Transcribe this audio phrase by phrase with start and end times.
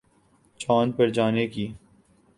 [0.59, 1.67] چاند پر جانے کے